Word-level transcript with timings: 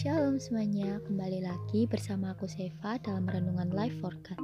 Shalom 0.00 0.40
semuanya, 0.40 0.96
kembali 1.04 1.44
lagi 1.44 1.84
bersama 1.84 2.32
aku 2.32 2.48
Seva 2.48 2.96
dalam 3.04 3.28
Renungan 3.28 3.68
Life 3.68 4.00
for 4.00 4.16
God. 4.24 4.40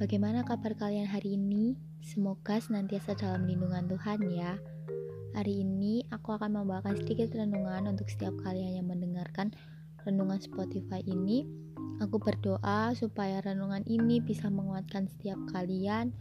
Bagaimana 0.00 0.48
kabar 0.48 0.72
kalian 0.72 1.04
hari 1.04 1.36
ini? 1.36 1.76
Semoga 2.00 2.56
senantiasa 2.56 3.12
dalam 3.12 3.44
lindungan 3.44 3.84
Tuhan 3.84 4.24
ya. 4.32 4.56
Hari 5.36 5.60
ini 5.60 6.08
aku 6.08 6.40
akan 6.40 6.56
membawakan 6.56 6.96
sedikit 6.96 7.36
renungan 7.36 7.84
untuk 7.84 8.08
setiap 8.08 8.32
kalian 8.40 8.80
yang 8.80 8.88
mendengarkan 8.88 9.52
renungan 10.08 10.40
Spotify 10.40 11.04
ini. 11.04 11.44
Aku 12.00 12.16
berdoa 12.16 12.96
supaya 12.96 13.44
renungan 13.44 13.84
ini 13.84 14.24
bisa 14.24 14.48
menguatkan 14.48 15.04
setiap 15.04 15.36
kalian. 15.52 16.16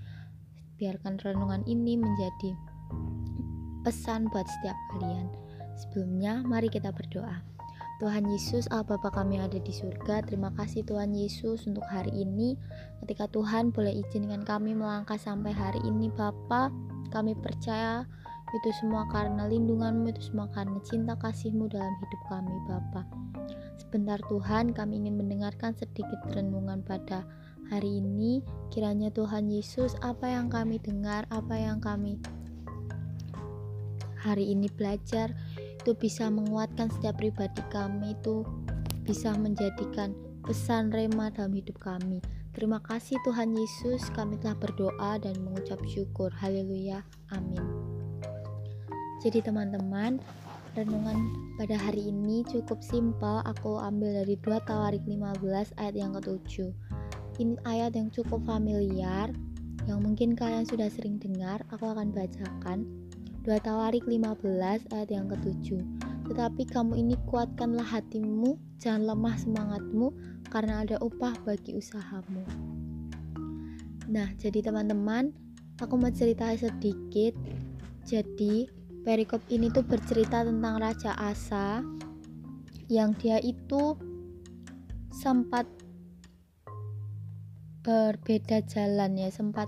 Biarkan 0.76 1.24
renungan 1.24 1.64
ini 1.72 1.96
menjadi 1.96 2.52
pesan 3.88 4.28
buat 4.28 4.44
setiap 4.44 4.76
kalian. 4.92 5.32
Sebelumnya, 5.80 6.44
mari 6.44 6.68
kita 6.68 6.92
berdoa. 6.92 7.61
Tuhan 8.02 8.26
Yesus, 8.34 8.66
Allah 8.74 8.98
Bapa 8.98 9.14
kami 9.14 9.38
ada 9.38 9.62
di 9.62 9.70
surga, 9.70 10.26
terima 10.26 10.50
kasih 10.58 10.82
Tuhan 10.82 11.14
Yesus 11.14 11.70
untuk 11.70 11.86
hari 11.86 12.10
ini. 12.10 12.58
Ketika 13.06 13.30
Tuhan 13.30 13.70
boleh 13.70 13.94
izinkan 14.02 14.42
kami 14.42 14.74
melangkah 14.74 15.22
sampai 15.22 15.54
hari 15.54 15.78
ini 15.86 16.10
Bapa, 16.10 16.74
kami 17.14 17.38
percaya 17.38 18.02
itu 18.58 18.70
semua 18.82 19.06
karena 19.14 19.46
lindunganmu, 19.46 20.18
itu 20.18 20.34
semua 20.34 20.50
karena 20.50 20.82
cinta 20.82 21.14
kasihmu 21.14 21.70
dalam 21.70 21.94
hidup 22.02 22.22
kami 22.26 22.56
Bapa. 22.66 23.06
Sebentar 23.78 24.18
Tuhan, 24.26 24.74
kami 24.74 25.06
ingin 25.06 25.22
mendengarkan 25.22 25.78
sedikit 25.78 26.26
renungan 26.34 26.82
pada 26.82 27.22
hari 27.70 28.02
ini. 28.02 28.42
Kiranya 28.74 29.14
Tuhan 29.14 29.54
Yesus, 29.54 29.94
apa 30.02 30.26
yang 30.26 30.50
kami 30.50 30.82
dengar, 30.82 31.30
apa 31.30 31.54
yang 31.54 31.78
kami 31.78 32.18
hari 34.18 34.58
ini 34.58 34.66
belajar, 34.74 35.38
itu 35.82 35.98
bisa 35.98 36.30
menguatkan 36.30 36.94
setiap 36.94 37.18
pribadi 37.18 37.66
kami 37.74 38.14
itu 38.14 38.46
bisa 39.02 39.34
menjadikan 39.34 40.14
pesan 40.46 40.94
rema 40.94 41.34
dalam 41.34 41.58
hidup 41.58 41.82
kami. 41.82 42.22
Terima 42.54 42.78
kasih 42.86 43.18
Tuhan 43.26 43.58
Yesus, 43.58 44.06
kami 44.14 44.38
telah 44.38 44.54
berdoa 44.62 45.18
dan 45.18 45.34
mengucap 45.42 45.82
syukur. 45.90 46.30
Haleluya. 46.38 47.02
Amin. 47.34 47.64
Jadi 49.26 49.42
teman-teman, 49.42 50.22
renungan 50.78 51.34
pada 51.58 51.80
hari 51.80 52.14
ini 52.14 52.44
cukup 52.46 52.84
simpel. 52.86 53.42
Aku 53.48 53.82
ambil 53.82 54.22
dari 54.22 54.36
2 54.38 54.68
Tawarik 54.68 55.02
15 55.08 55.74
ayat 55.82 55.96
yang 55.98 56.14
ke-7. 56.20 56.70
Ini 57.42 57.56
ayat 57.66 57.98
yang 57.98 58.14
cukup 58.14 58.44
familiar 58.46 59.34
yang 59.90 60.00
mungkin 60.04 60.38
kalian 60.38 60.68
sudah 60.68 60.92
sering 60.92 61.18
dengar. 61.18 61.64
Aku 61.74 61.90
akan 61.90 62.14
bacakan 62.14 62.86
2 63.42 63.58
Tawarik 63.58 64.06
15 64.06 64.86
ayat 64.94 65.10
yang 65.10 65.26
ketujuh. 65.26 65.82
Tetapi 66.30 66.70
kamu 66.70 66.94
ini 67.02 67.16
kuatkanlah 67.26 67.84
hatimu, 67.84 68.54
jangan 68.78 69.10
lemah 69.10 69.36
semangatmu, 69.42 70.14
karena 70.54 70.86
ada 70.86 71.02
upah 71.02 71.34
bagi 71.42 71.74
usahamu. 71.74 72.46
Nah, 74.06 74.30
jadi 74.38 74.62
teman-teman, 74.62 75.34
aku 75.82 75.98
mau 75.98 76.14
cerita 76.14 76.54
sedikit. 76.54 77.34
Jadi, 78.06 78.70
perikop 79.02 79.42
ini 79.50 79.74
tuh 79.74 79.90
bercerita 79.90 80.46
tentang 80.46 80.78
Raja 80.78 81.18
Asa 81.18 81.82
yang 82.94 83.18
dia 83.18 83.42
itu 83.42 83.98
sempat 85.10 85.66
berbeda 87.82 88.62
jalan 88.70 89.18
ya, 89.18 89.34
sempat 89.34 89.66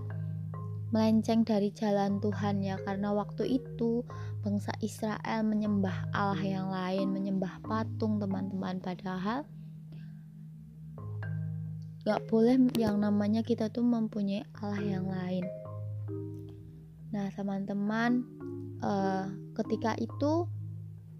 melenceng 0.94 1.42
dari 1.42 1.74
jalan 1.74 2.22
Tuhan 2.22 2.62
ya. 2.62 2.78
Karena 2.86 3.10
waktu 3.12 3.58
itu 3.58 4.06
bangsa 4.46 4.70
Israel 4.80 5.42
menyembah 5.42 6.14
Allah 6.14 6.46
yang 6.46 6.70
lain 6.70 7.10
menyembah 7.10 7.66
patung 7.66 8.22
teman-teman. 8.22 8.78
Padahal 8.78 9.50
gak 12.06 12.22
boleh 12.30 12.62
yang 12.78 13.02
namanya 13.02 13.42
kita 13.42 13.74
tuh 13.74 13.82
mempunyai 13.82 14.46
Allah 14.62 14.84
yang 14.86 15.10
lain. 15.10 15.44
Nah 17.10 17.34
teman-teman 17.34 18.22
uh, 18.86 19.34
ketika 19.58 19.98
itu 19.98 20.46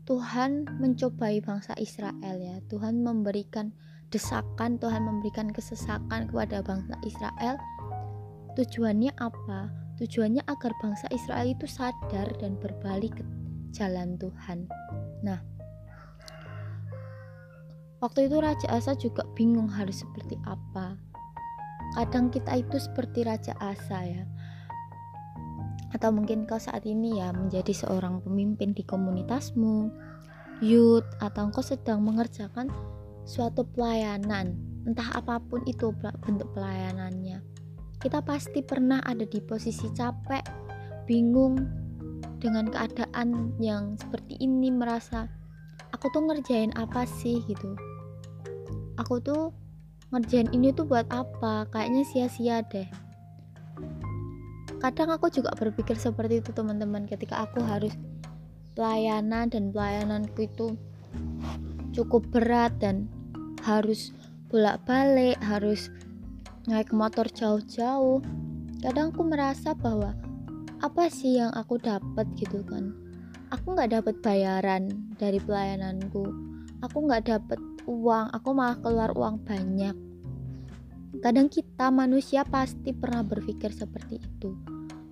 Tuhan 0.06 0.70
mencobai 0.78 1.42
bangsa 1.42 1.74
Israel 1.82 2.38
ya. 2.38 2.62
Tuhan 2.70 3.02
memberikan 3.02 3.74
desakan 4.14 4.78
Tuhan 4.78 5.10
memberikan 5.10 5.50
kesesakan 5.50 6.30
kepada 6.30 6.62
bangsa 6.62 6.94
Israel 7.02 7.58
Tujuannya 8.54 9.18
apa? 9.18 9.74
Tujuannya 9.98 10.46
agar 10.46 10.78
bangsa 10.78 11.10
Israel 11.10 11.58
itu 11.58 11.66
sadar 11.66 12.30
dan 12.38 12.54
berbalik 12.62 13.18
ke 13.18 13.26
jalan 13.74 14.14
Tuhan. 14.22 14.70
Nah, 15.26 15.42
waktu 17.98 18.30
itu 18.30 18.38
Raja 18.38 18.70
Asa 18.70 18.94
juga 18.94 19.26
bingung 19.34 19.66
harus 19.74 20.06
seperti 20.06 20.38
apa. 20.46 21.02
Kadang 21.98 22.30
kita 22.30 22.62
itu 22.62 22.78
seperti 22.78 23.26
Raja 23.26 23.58
Asa 23.58 24.06
ya. 24.06 24.22
Atau 25.90 26.14
mungkin 26.14 26.46
kau 26.46 26.62
saat 26.62 26.86
ini 26.86 27.18
ya 27.18 27.34
menjadi 27.34 27.74
seorang 27.74 28.22
pemimpin 28.22 28.78
di 28.78 28.86
komunitasmu, 28.86 29.90
youth, 30.62 31.10
atau 31.18 31.50
kau 31.50 31.66
sedang 31.66 32.06
mengerjakan 32.06 32.70
suatu 33.26 33.66
pelayanan, 33.66 34.54
entah 34.86 35.10
apa 35.18 35.42
pun 35.42 35.66
itu 35.66 35.90
bentuk 36.22 36.54
pelayanannya 36.54 37.53
kita 38.04 38.20
pasti 38.20 38.60
pernah 38.60 39.00
ada 39.08 39.24
di 39.24 39.40
posisi 39.40 39.88
capek, 39.96 40.44
bingung 41.08 41.56
dengan 42.44 42.68
keadaan 42.68 43.56
yang 43.64 43.96
seperti 43.96 44.36
ini 44.44 44.68
merasa 44.68 45.32
aku 45.96 46.12
tuh 46.12 46.28
ngerjain 46.28 46.76
apa 46.76 47.08
sih 47.08 47.40
gitu. 47.48 47.80
Aku 49.00 49.24
tuh 49.24 49.56
ngerjain 50.12 50.52
ini 50.52 50.76
tuh 50.76 50.84
buat 50.84 51.08
apa? 51.16 51.64
Kayaknya 51.72 52.04
sia-sia 52.04 52.60
deh. 52.68 52.86
Kadang 54.84 55.16
aku 55.16 55.32
juga 55.32 55.56
berpikir 55.56 55.96
seperti 55.96 56.44
itu 56.44 56.52
teman-teman 56.52 57.08
ketika 57.08 57.48
aku 57.48 57.64
harus 57.64 57.96
pelayanan 58.76 59.48
dan 59.48 59.72
pelayananku 59.72 60.44
itu 60.44 60.76
cukup 61.96 62.28
berat 62.36 62.76
dan 62.84 63.08
harus 63.64 64.12
bolak-balik, 64.52 65.40
harus 65.40 65.88
naik 66.68 66.96
motor 66.96 67.28
jauh-jauh 67.28 68.24
kadang 68.80 69.12
aku 69.16 69.24
merasa 69.28 69.76
bahwa 69.76 70.16
apa 70.84 71.08
sih 71.08 71.40
yang 71.40 71.52
aku 71.56 71.80
dapat? 71.80 72.28
gitu 72.36 72.60
kan. 72.68 72.92
Aku 73.56 73.72
nggak 73.78 73.96
dapat 73.96 74.16
bayaran 74.20 74.92
dari 75.16 75.40
pelayananku. 75.40 76.28
Aku 76.84 77.08
nggak 77.08 77.32
dapat 77.32 77.60
uang 77.88 78.28
aku 78.36 78.50
malah 78.52 78.76
keluar 78.84 79.16
uang 79.16 79.48
banyak. 79.48 79.96
Kadang 81.24 81.48
kita 81.48 81.88
manusia 81.88 82.44
pasti 82.44 82.92
pernah 82.92 83.24
berpikir 83.24 83.72
seperti 83.72 84.20
itu. 84.20 84.52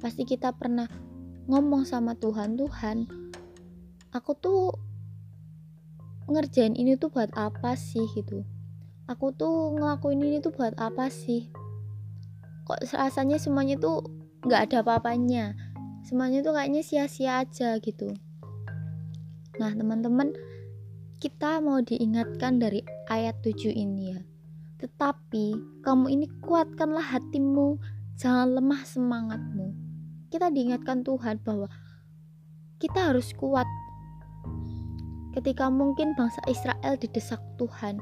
Pasti 0.03 0.27
kita 0.27 0.51
pernah 0.51 0.89
ngomong 1.47 1.87
sama 1.87 2.13
Tuhan 2.19 2.59
Tuhan 2.59 2.97
aku 4.11 4.31
tuh 4.35 4.75
ngerjain 6.27 6.75
ini 6.75 6.99
tuh 6.99 7.11
buat 7.11 7.31
apa 7.33 7.79
sih? 7.79 8.03
gitu 8.13 8.43
aku 9.11 9.35
tuh 9.35 9.75
ngelakuin 9.75 10.23
ini 10.23 10.39
tuh 10.39 10.55
buat 10.55 10.71
apa 10.79 11.11
sih? 11.11 11.51
Kok 12.63 12.95
rasanya 12.95 13.35
semuanya 13.35 13.75
tuh 13.75 14.07
nggak 14.47 14.71
ada 14.71 14.77
apa-apanya? 14.87 15.51
Semuanya 16.07 16.39
tuh 16.39 16.55
kayaknya 16.55 16.79
sia-sia 16.79 17.43
aja 17.43 17.75
gitu. 17.83 18.15
Nah 19.59 19.71
teman-teman 19.75 20.31
kita 21.19 21.59
mau 21.59 21.83
diingatkan 21.83 22.57
dari 22.57 22.81
ayat 23.11 23.35
7 23.43 23.75
ini 23.75 24.15
ya. 24.15 24.19
Tetapi 24.79 25.45
kamu 25.83 26.05
ini 26.09 26.25
kuatkanlah 26.41 27.03
hatimu 27.03 27.77
jangan 28.15 28.57
lemah 28.57 28.81
semangatmu. 28.87 29.75
Kita 30.31 30.47
diingatkan 30.47 31.03
Tuhan 31.03 31.43
bahwa 31.43 31.67
kita 32.79 33.11
harus 33.11 33.35
kuat. 33.35 33.67
Ketika 35.35 35.69
mungkin 35.69 36.15
bangsa 36.17 36.41
Israel 36.47 36.97
didesak 36.97 37.39
Tuhan 37.59 37.99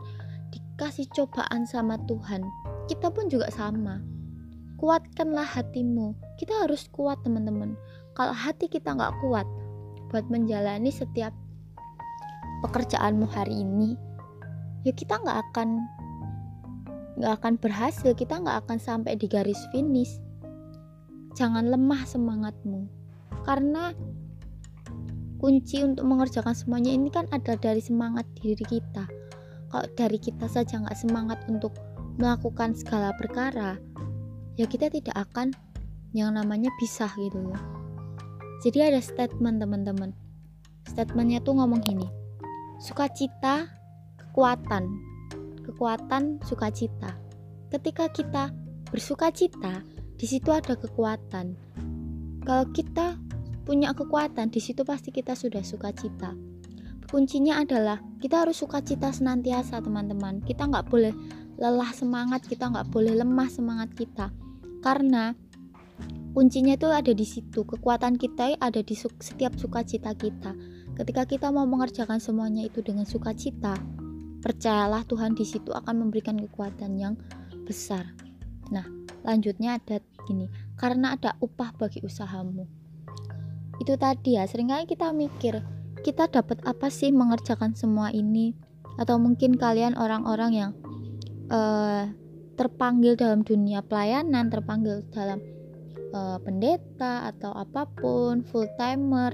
kasih 0.80 1.12
cobaan 1.12 1.68
sama 1.68 2.00
Tuhan, 2.08 2.40
kita 2.88 3.12
pun 3.12 3.28
juga 3.28 3.52
sama. 3.52 4.00
Kuatkanlah 4.80 5.44
hatimu. 5.44 6.16
Kita 6.40 6.64
harus 6.64 6.88
kuat 6.96 7.20
teman-teman. 7.28 7.76
Kalau 8.16 8.32
hati 8.32 8.72
kita 8.72 8.96
nggak 8.96 9.20
kuat 9.20 9.44
buat 10.08 10.24
menjalani 10.32 10.88
setiap 10.88 11.36
pekerjaanmu 12.64 13.28
hari 13.28 13.60
ini, 13.60 14.00
ya 14.88 14.96
kita 14.96 15.20
nggak 15.20 15.52
akan 15.52 15.84
nggak 17.20 17.34
akan 17.44 17.54
berhasil. 17.60 18.16
Kita 18.16 18.40
nggak 18.40 18.64
akan 18.64 18.80
sampai 18.80 19.20
di 19.20 19.28
garis 19.28 19.60
finish. 19.76 20.16
Jangan 21.36 21.68
lemah 21.68 22.08
semangatmu, 22.08 22.88
karena 23.44 23.92
kunci 25.44 25.84
untuk 25.84 26.08
mengerjakan 26.08 26.56
semuanya 26.56 26.92
ini 26.96 27.12
kan 27.12 27.28
ada 27.32 27.56
dari 27.56 27.80
semangat 27.80 28.28
diri 28.40 28.64
kita 28.64 29.19
kalau 29.70 29.88
dari 29.96 30.18
kita 30.18 30.50
saja 30.50 30.82
nggak 30.82 30.98
semangat 30.98 31.40
untuk 31.48 31.74
melakukan 32.20 32.76
segala 32.76 33.16
perkara 33.16 33.80
ya 34.60 34.66
kita 34.68 34.92
tidak 34.92 35.16
akan 35.16 35.56
yang 36.12 36.34
namanya 36.36 36.74
bisa 36.82 37.08
gitu 37.16 37.40
loh 37.40 37.80
jadi 38.60 38.92
ada 38.92 39.00
statement 39.00 39.64
teman-teman. 39.64 40.12
Statementnya 40.84 41.40
tuh 41.40 41.56
ngomong 41.56 41.80
gini 41.80 42.08
sukacita 42.84 43.72
kekuatan. 44.20 44.84
Kekuatan 45.64 46.44
sukacita. 46.44 47.16
Ketika 47.72 48.12
kita 48.12 48.52
bersukacita 48.92 49.84
di 50.20 50.26
situ 50.28 50.52
ada 50.52 50.76
kekuatan. 50.76 51.56
Kalau 52.44 52.66
kita 52.76 53.16
punya 53.64 53.96
kekuatan 53.96 54.52
di 54.52 54.60
situ 54.60 54.84
pasti 54.84 55.14
kita 55.14 55.38
sudah 55.38 55.64
sukacita 55.64 56.34
kuncinya 57.10 57.66
adalah 57.66 57.98
kita 58.22 58.46
harus 58.46 58.62
sukacita 58.62 59.10
senantiasa 59.10 59.82
teman-teman. 59.82 60.46
Kita 60.46 60.70
nggak 60.70 60.86
boleh 60.88 61.14
lelah 61.60 61.92
semangat 61.92 62.46
kita 62.48 62.72
nggak 62.72 62.88
boleh 62.94 63.18
lemah 63.18 63.50
semangat 63.50 63.90
kita. 63.98 64.32
Karena 64.80 65.34
kuncinya 66.32 66.78
itu 66.78 66.88
ada 66.88 67.12
di 67.12 67.26
situ. 67.26 67.66
Kekuatan 67.66 68.16
kita 68.16 68.56
ada 68.62 68.80
di 68.80 68.96
setiap 68.96 69.58
sukacita 69.58 70.14
kita. 70.14 70.54
Ketika 70.96 71.26
kita 71.26 71.50
mau 71.50 71.66
mengerjakan 71.66 72.22
semuanya 72.22 72.64
itu 72.64 72.86
dengan 72.86 73.04
sukacita 73.04 73.76
percayalah 74.40 75.04
Tuhan 75.04 75.36
di 75.36 75.44
situ 75.44 75.76
akan 75.76 76.08
memberikan 76.08 76.40
kekuatan 76.40 76.96
yang 76.96 77.20
besar. 77.68 78.14
Nah 78.72 78.86
lanjutnya 79.26 79.82
ada 79.82 80.00
gini. 80.30 80.48
Karena 80.78 81.18
ada 81.18 81.36
upah 81.42 81.76
bagi 81.76 82.06
usahamu. 82.06 82.70
Itu 83.82 83.96
tadi 83.98 84.38
ya 84.40 84.48
sering 84.48 84.72
kali 84.72 84.86
kita 84.88 85.12
mikir 85.12 85.79
kita 86.02 86.32
dapat 86.32 86.64
apa 86.64 86.88
sih 86.88 87.12
mengerjakan 87.12 87.76
semua 87.76 88.10
ini? 88.10 88.56
Atau 89.00 89.20
mungkin 89.20 89.56
kalian 89.56 89.96
orang-orang 89.96 90.52
yang 90.52 90.72
uh, 91.52 92.12
terpanggil 92.60 93.16
dalam 93.16 93.48
dunia 93.48 93.80
pelayanan 93.80 94.52
terpanggil 94.52 95.00
dalam 95.16 95.40
uh, 96.12 96.36
pendeta 96.44 97.32
atau 97.32 97.56
apa 97.56 97.88
pun 97.88 98.44
full 98.44 98.68
timer 98.76 99.32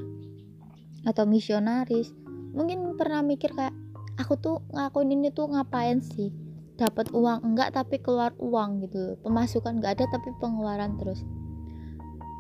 atau 1.10 1.26
misionaris 1.26 2.14
mungkin 2.54 2.94
pernah 2.98 3.26
mikir 3.26 3.50
kayak 3.54 3.74
aku 4.22 4.38
tuh 4.38 4.62
ngakuin 4.74 5.18
ini 5.18 5.30
tuh 5.34 5.50
ngapain 5.50 6.00
sih? 6.02 6.30
Dapat 6.76 7.16
uang 7.16 7.42
enggak 7.42 7.74
tapi 7.74 7.98
keluar 8.04 8.36
uang 8.38 8.84
gitu 8.86 9.16
pemasukan 9.24 9.80
enggak 9.80 9.98
ada 10.02 10.06
tapi 10.14 10.30
pengeluaran 10.38 11.00
terus. 11.02 11.24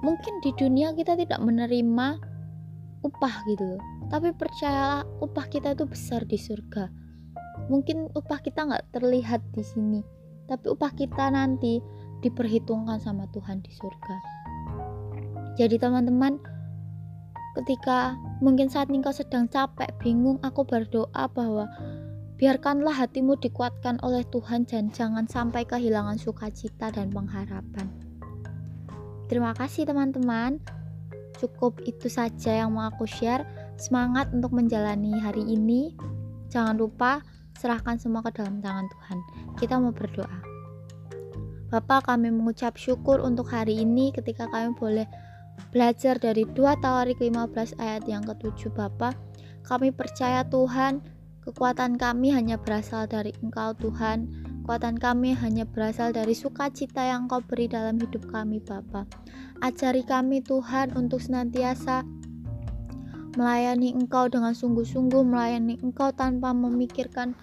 Mungkin 0.05 0.43
di 0.45 0.53
dunia 0.53 0.93
kita 0.93 1.17
tidak 1.17 1.41
menerima 1.41 2.21
upah 3.05 3.35
gitu 3.49 3.77
tapi 4.11 4.33
percayalah 4.33 5.07
upah 5.21 5.45
kita 5.49 5.73
itu 5.73 5.85
besar 5.89 6.23
di 6.25 6.37
surga 6.37 6.89
mungkin 7.71 8.11
upah 8.13 8.39
kita 8.43 8.67
nggak 8.67 8.93
terlihat 8.93 9.41
di 9.53 9.63
sini 9.65 10.01
tapi 10.45 10.69
upah 10.69 10.93
kita 10.93 11.33
nanti 11.33 11.81
diperhitungkan 12.25 12.97
sama 12.97 13.29
Tuhan 13.29 13.61
di 13.61 13.69
surga. 13.69 14.17
Jadi 15.55 15.77
teman-teman, 15.77 16.41
ketika 17.61 18.17
mungkin 18.41 18.67
saat 18.67 18.89
ini 18.89 19.05
kau 19.05 19.13
sedang 19.13 19.45
capek, 19.45 19.93
bingung, 20.01 20.41
aku 20.41 20.65
berdoa 20.65 21.29
bahwa 21.31 21.69
biarkanlah 22.35 22.91
hatimu 22.91 23.39
dikuatkan 23.39 24.01
oleh 24.03 24.25
Tuhan 24.33 24.67
dan 24.67 24.91
jangan 24.91 25.29
sampai 25.29 25.63
kehilangan 25.63 26.19
sukacita 26.19 26.91
dan 26.91 27.13
pengharapan. 27.13 27.87
Terima 29.31 29.55
kasih 29.55 29.87
teman-teman. 29.87 30.59
Cukup 31.39 31.79
itu 31.87 32.11
saja 32.11 32.63
yang 32.65 32.75
mau 32.75 32.89
aku 32.89 33.07
share. 33.07 33.47
Semangat 33.75 34.31
untuk 34.31 34.55
menjalani 34.55 35.19
hari 35.19 35.43
ini. 35.43 35.91
Jangan 36.47 36.79
lupa 36.79 37.19
serahkan 37.59 37.99
semua 37.99 38.23
ke 38.23 38.31
dalam 38.35 38.63
tangan 38.63 38.87
Tuhan. 38.87 39.17
Kita 39.59 39.75
mau 39.79 39.91
berdoa. 39.91 40.39
Bapak 41.71 42.07
kami 42.07 42.31
mengucap 42.31 42.79
syukur 42.79 43.19
untuk 43.19 43.51
hari 43.51 43.83
ini 43.83 44.15
ketika 44.15 44.47
kami 44.47 44.71
boleh 44.79 45.07
belajar 45.75 46.15
dari 46.15 46.47
2 46.47 46.55
Tawarik 46.55 47.19
15 47.19 47.75
ayat 47.81 48.07
yang 48.07 48.23
ketujuh 48.23 48.71
Bapak. 48.71 49.17
Kami 49.65 49.91
percaya 49.91 50.45
Tuhan, 50.47 51.03
kekuatan 51.43 51.97
kami 51.97 52.31
hanya 52.31 52.55
berasal 52.55 53.09
dari 53.09 53.35
Engkau 53.43 53.75
Tuhan. 53.75 54.29
Kekuatan 54.63 54.97
kami 54.97 55.35
hanya 55.35 55.67
berasal 55.67 56.15
dari 56.15 56.33
sukacita 56.33 57.05
yang 57.05 57.27
Kau 57.27 57.43
beri 57.43 57.67
dalam 57.67 57.99
hidup 57.99 58.29
kami 58.29 58.61
Bapak. 58.61 59.09
Ajari 59.59 60.05
kami 60.05 60.45
Tuhan 60.45 60.93
untuk 60.93 61.19
senantiasa 61.19 62.07
melayani 63.35 63.95
Engkau 63.95 64.27
dengan 64.31 64.55
sungguh-sungguh, 64.55 65.23
melayani 65.23 65.79
Engkau 65.83 66.11
tanpa 66.15 66.55
memikirkan 66.55 67.35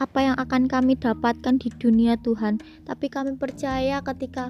apa 0.00 0.18
yang 0.24 0.36
akan 0.40 0.64
kami 0.64 0.96
dapatkan 0.96 1.60
di 1.60 1.68
dunia 1.76 2.16
Tuhan, 2.24 2.56
tapi 2.88 3.12
kami 3.12 3.36
percaya 3.36 4.00
ketika 4.00 4.48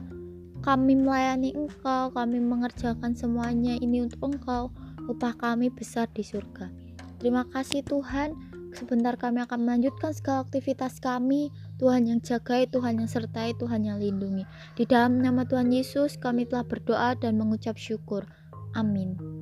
kami 0.63 0.95
melayani 0.95 1.57
Engkau, 1.57 2.13
kami 2.15 2.39
mengerjakan 2.39 3.17
semuanya 3.17 3.75
ini 3.81 4.05
untuk 4.05 4.21
Engkau, 4.31 4.71
upah 5.11 5.35
kami 5.35 5.73
besar 5.73 6.07
di 6.13 6.23
surga. 6.23 6.71
Terima 7.19 7.49
kasih 7.49 7.83
Tuhan, 7.83 8.37
sebentar 8.77 9.17
kami 9.17 9.43
akan 9.43 9.67
melanjutkan 9.67 10.15
segala 10.15 10.47
aktivitas 10.47 11.01
kami. 11.01 11.51
Tuhan 11.81 12.07
yang 12.07 12.21
jagai, 12.21 12.69
Tuhan 12.69 13.01
yang 13.01 13.09
sertai, 13.09 13.57
Tuhan 13.57 13.89
yang 13.89 13.99
lindungi. 13.99 14.45
Di 14.77 14.85
dalam 14.85 15.19
nama 15.19 15.49
Tuhan 15.49 15.73
Yesus, 15.73 16.21
kami 16.21 16.45
telah 16.45 16.69
berdoa 16.69 17.17
dan 17.17 17.41
mengucap 17.41 17.81
syukur. 17.81 18.29
Amin. 18.77 19.40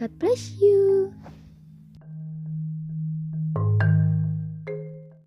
God 0.00 0.18
bless 0.18 0.52
you. 0.58 1.12